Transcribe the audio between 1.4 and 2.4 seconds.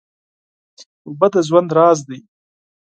ژوند راز دی.